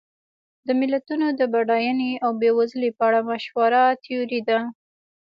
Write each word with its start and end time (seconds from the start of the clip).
د 0.67 0.69
ملتونو 0.79 1.27
د 1.39 1.41
بډاینې 1.53 2.11
او 2.23 2.31
بېوزلۍ 2.41 2.91
په 2.97 3.03
اړه 3.07 3.19
مشهوره 3.31 3.81
تیوري 4.03 4.41
ده. 4.49 4.59